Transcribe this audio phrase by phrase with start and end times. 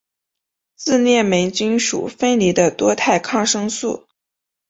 [0.73, 4.07] 自链霉菌属分离的多肽抗生素。